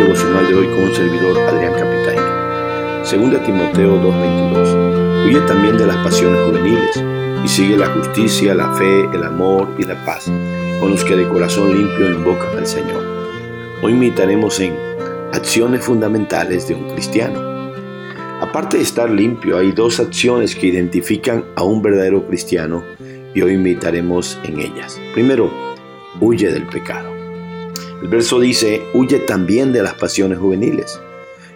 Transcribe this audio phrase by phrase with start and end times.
[0.00, 3.04] devocional de hoy con un servidor Adrián Capitaine.
[3.04, 5.26] Segunda Timoteo 2:22.
[5.26, 7.02] Huye también de las pasiones juveniles
[7.44, 10.30] y sigue la justicia, la fe, el amor y la paz,
[10.80, 13.04] con los que de corazón limpio invocan al Señor.
[13.82, 14.74] Hoy meditaremos en
[15.32, 17.72] acciones fundamentales de un cristiano.
[18.40, 22.82] Aparte de estar limpio, hay dos acciones que identifican a un verdadero cristiano
[23.34, 25.00] y hoy meditaremos en ellas.
[25.14, 25.50] Primero,
[26.20, 27.19] huye del pecado.
[28.02, 30.98] El verso dice, huye también de las pasiones juveniles.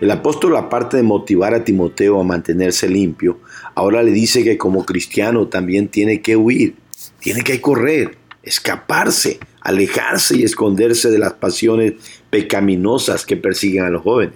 [0.00, 3.38] El apóstol, aparte de motivar a Timoteo a mantenerse limpio,
[3.76, 6.74] ahora le dice que como cristiano también tiene que huir,
[7.20, 11.92] tiene que correr, escaparse, alejarse y esconderse de las pasiones
[12.30, 14.34] pecaminosas que persiguen a los jóvenes.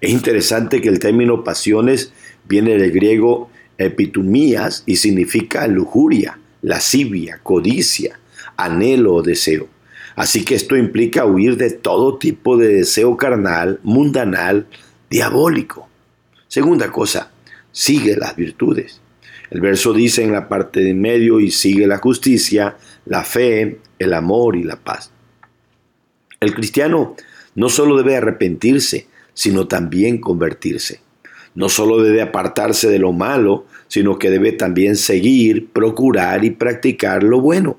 [0.00, 2.12] Es interesante que el término pasiones
[2.48, 8.18] viene del griego epitumías y significa lujuria, lascivia, codicia,
[8.56, 9.75] anhelo o deseo.
[10.16, 14.66] Así que esto implica huir de todo tipo de deseo carnal, mundanal,
[15.10, 15.88] diabólico.
[16.48, 17.30] Segunda cosa,
[17.70, 19.00] sigue las virtudes.
[19.50, 24.14] El verso dice en la parte de medio y sigue la justicia, la fe, el
[24.14, 25.12] amor y la paz.
[26.40, 27.14] El cristiano
[27.54, 31.00] no solo debe arrepentirse, sino también convertirse.
[31.54, 37.22] No solo debe apartarse de lo malo, sino que debe también seguir, procurar y practicar
[37.22, 37.78] lo bueno.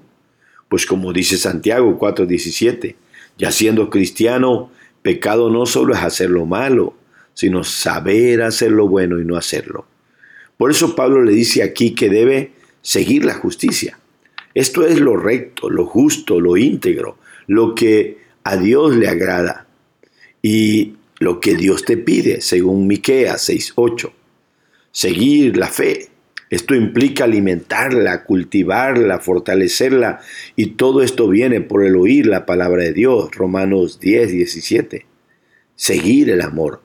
[0.69, 2.95] Pues como dice Santiago 4:17,
[3.37, 6.95] ya siendo cristiano, pecado no solo es hacer lo malo,
[7.33, 9.85] sino saber hacer lo bueno y no hacerlo.
[10.57, 12.51] Por eso Pablo le dice aquí que debe
[12.81, 13.99] seguir la justicia.
[14.53, 19.67] Esto es lo recto, lo justo, lo íntegro, lo que a Dios le agrada
[20.41, 24.11] y lo que Dios te pide, según Miqueas 6:8.
[24.91, 26.09] Seguir la fe,
[26.49, 30.21] esto implica alimentarla, cultivarla, fortalecerla
[30.55, 35.05] y todo esto viene por el oír la palabra de Dios, Romanos 10, 17.
[35.75, 36.81] Seguir el amor.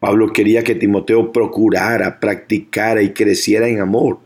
[0.00, 4.18] Pablo quería que Timoteo procurara, practicara y creciera en amor,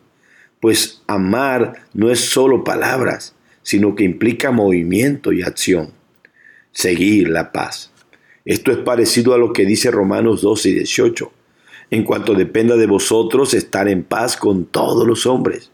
[0.61, 5.93] pues amar no es solo palabras, sino que implica movimiento y acción.
[6.73, 7.93] Seguir la paz.
[8.45, 11.33] Esto es parecido a lo que dice Romanos 12 y 18
[11.91, 15.71] en cuanto dependa de vosotros estar en paz con todos los hombres.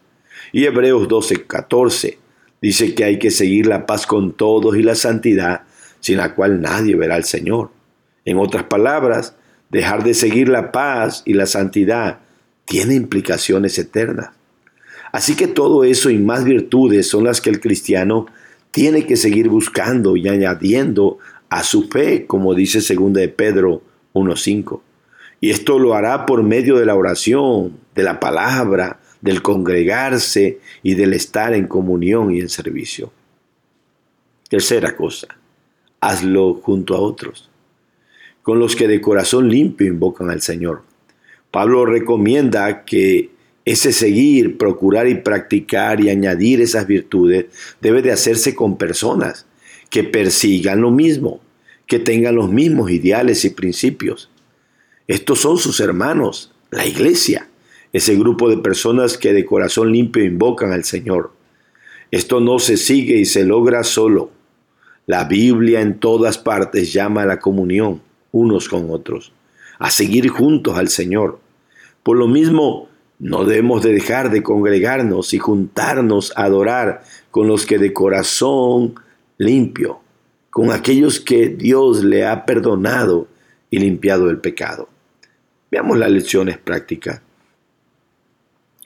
[0.52, 2.18] Y Hebreos 12, 14
[2.62, 5.62] dice que hay que seguir la paz con todos y la santidad,
[6.00, 7.70] sin la cual nadie verá al Señor.
[8.24, 9.34] En otras palabras,
[9.70, 12.20] dejar de seguir la paz y la santidad
[12.64, 14.30] tiene implicaciones eternas.
[15.12, 18.26] Así que todo eso y más virtudes son las que el cristiano
[18.70, 23.82] tiene que seguir buscando y añadiendo a su fe, como dice 2 de Pedro
[24.14, 24.80] 1.5.
[25.40, 30.94] Y esto lo hará por medio de la oración, de la palabra, del congregarse y
[30.94, 33.12] del estar en comunión y en servicio.
[34.48, 35.28] Tercera cosa,
[36.00, 37.50] hazlo junto a otros,
[38.42, 40.82] con los que de corazón limpio invocan al Señor.
[41.50, 43.30] Pablo recomienda que
[43.64, 47.46] ese seguir, procurar y practicar y añadir esas virtudes
[47.80, 49.46] debe de hacerse con personas
[49.88, 51.40] que persigan lo mismo,
[51.86, 54.30] que tengan los mismos ideales y principios.
[55.06, 57.48] Estos son sus hermanos, la iglesia,
[57.92, 61.32] ese grupo de personas que de corazón limpio invocan al Señor.
[62.10, 64.30] Esto no se sigue y se logra solo.
[65.04, 68.00] La Biblia en todas partes llama a la comunión
[68.32, 69.32] unos con otros,
[69.78, 71.38] a seguir juntos al Señor.
[72.02, 72.88] Por lo mismo,
[73.18, 78.94] no debemos de dejar de congregarnos y juntarnos a adorar con los que de corazón
[79.36, 80.00] limpio,
[80.48, 83.28] con aquellos que Dios le ha perdonado
[83.68, 84.88] y limpiado el pecado.
[85.74, 87.20] Veamos las lecciones prácticas.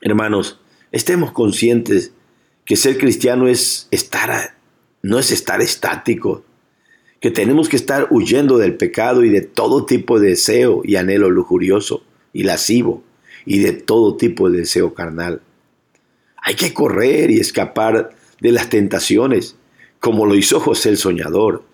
[0.00, 0.58] Hermanos,
[0.90, 2.14] estemos conscientes
[2.64, 4.56] que ser cristiano es estar,
[5.02, 6.44] no es estar estático,
[7.20, 11.28] que tenemos que estar huyendo del pecado y de todo tipo de deseo y anhelo
[11.28, 13.02] lujurioso y lascivo
[13.44, 15.42] y de todo tipo de deseo carnal.
[16.38, 19.56] Hay que correr y escapar de las tentaciones,
[20.00, 21.64] como lo hizo José el soñador,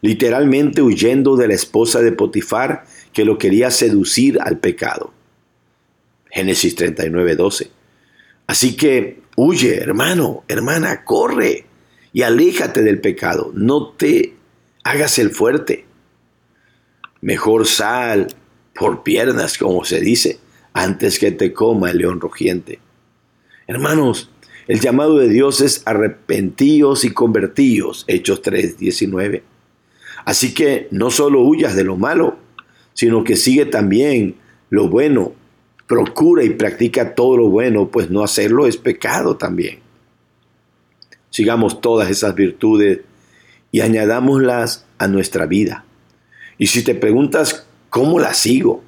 [0.00, 5.12] literalmente huyendo de la esposa de Potifar que lo quería seducir al pecado.
[6.30, 7.70] Génesis 39, 12.
[8.46, 11.66] Así que huye, hermano, hermana, corre
[12.12, 13.52] y aléjate del pecado.
[13.54, 14.34] No te
[14.84, 15.86] hagas el fuerte.
[17.20, 18.28] Mejor sal
[18.74, 20.38] por piernas, como se dice,
[20.72, 22.80] antes que te coma el león rugiente.
[23.66, 24.30] Hermanos,
[24.66, 29.42] el llamado de Dios es arrepentíos y convertíos, Hechos 3, 19.
[30.24, 32.38] Así que no solo huyas de lo malo,
[32.94, 34.36] sino que sigue también
[34.68, 35.32] lo bueno.
[35.86, 39.80] Procura y practica todo lo bueno, pues no hacerlo es pecado también.
[41.30, 43.00] Sigamos todas esas virtudes
[43.72, 45.84] y añadámoslas a nuestra vida.
[46.58, 48.82] Y si te preguntas cómo las sigo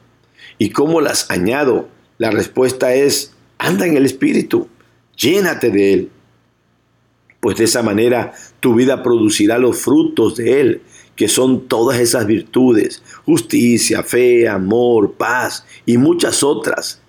[0.58, 1.88] y cómo las añado,
[2.19, 4.69] la respuesta es, anda en el Espíritu,
[5.16, 6.10] llénate de Él.
[7.40, 10.82] Pues de esa manera tu vida producirá los frutos de Él,
[11.17, 17.00] que son todas esas virtudes, justicia, fe, amor, paz y muchas otras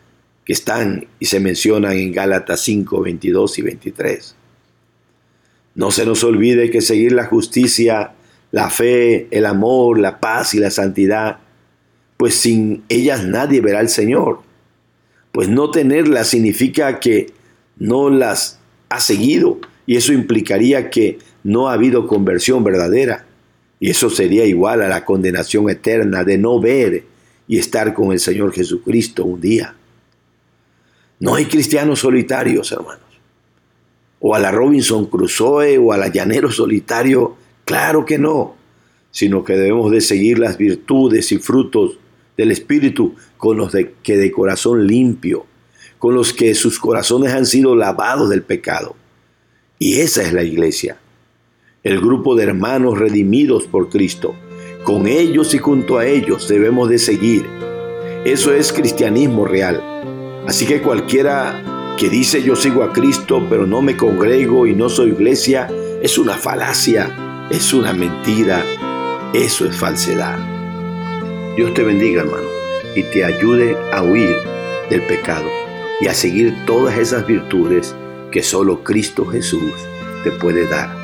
[0.46, 4.36] que están y se mencionan en Gálatas 5, 22 y 23.
[5.76, 8.14] No se nos olvide que seguir la justicia,
[8.52, 11.40] la fe, el amor, la paz y la santidad,
[12.18, 14.42] pues sin ellas nadie verá al Señor.
[15.32, 17.32] Pues no tenerlas significa que
[17.78, 18.60] no las
[18.90, 23.26] ha seguido y eso implicaría que no ha habido conversión verdadera.
[23.84, 27.04] Y eso sería igual a la condenación eterna de no ver
[27.50, 29.76] y estar con el Señor Jesucristo un día.
[31.20, 33.04] No hay cristianos solitarios, hermanos.
[34.22, 37.36] O a la Robinson Crusoe o a la Llanero Solitario,
[37.66, 38.56] claro que no,
[39.12, 41.98] sino que debemos de seguir las virtudes y frutos
[42.38, 45.46] del Espíritu con los que de corazón limpio,
[46.00, 48.96] con los que sus corazones han sido lavados del pecado.
[49.78, 51.00] Y esa es la iglesia,
[51.84, 54.36] el grupo de hermanos redimidos por Cristo.
[54.86, 57.46] Con ellos y junto a ellos debemos de seguir.
[58.24, 59.84] Eso es cristianismo real.
[60.48, 64.90] Así que cualquiera que dice yo sigo a Cristo pero no me congrego y no
[64.90, 65.70] soy iglesia,
[66.02, 68.64] es una falacia, es una mentira,
[69.34, 70.40] eso es falsedad.
[71.58, 72.48] Dios te bendiga hermano
[72.96, 74.36] y te ayude a huir
[74.90, 75.50] del pecado
[76.00, 77.94] y a seguir todas esas virtudes
[78.32, 79.72] que solo Cristo Jesús
[80.24, 81.03] te puede dar.